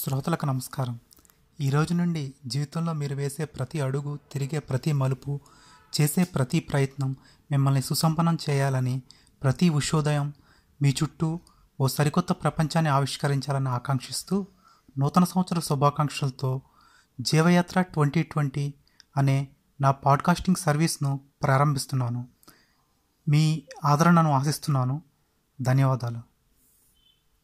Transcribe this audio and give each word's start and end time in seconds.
శ్రోతలకు 0.00 0.46
నమస్కారం. 0.46 0.98
ఈ 1.60 1.70
రోజు 1.70 1.94
నుండి 1.94 2.34
జీవితంలో 2.46 2.92
మీరు 2.92 3.14
వేసే 3.14 3.44
ప్రతి 3.44 3.80
అడుగు 3.80 4.18
తిరిగే 4.32 4.58
ప్రతి 4.58 4.92
మలుపు 4.92 5.40
చేసే 6.00 6.24
ప్రతి 6.24 6.60
ప్రయత్నం 6.60 7.16
మిమ్మల్ని 7.50 7.82
సుసంపన్నం 7.82 8.38
చేయాలని 8.50 9.02
ప్రతి 9.42 9.68
ఉషోదయం 9.68 10.32
మీ 10.82 10.90
చుట్టూ 11.02 11.40
ఓ 11.80 11.86
సరికొత్త 11.86 12.32
ప్రపంచాన్ని 12.32 12.90
ఆవిష్కరించాలని 12.90 13.68
ఆకాంక్షిస్తూ 13.68 14.46
నూతన 14.98 15.24
సంవత్సర 15.24 15.60
శుభాకాంక్షలతో 15.60 16.60
జీవయాత్ర 17.20 17.82
ట్వంటీ 17.82 18.22
ట్వంటీ 18.22 18.74
అనే 19.16 19.48
నా 19.80 19.90
పాడ్కాస్టింగ్ 19.90 20.56
సర్వీస్ను 20.56 21.20
ప్రారంభిస్తున్నాను. 21.42 22.28
మీ 23.28 23.62
ఆదరణను 23.84 24.32
ఆశిస్తున్నాను. 24.32 25.02
ధన్యవాదాలు. 25.62 26.29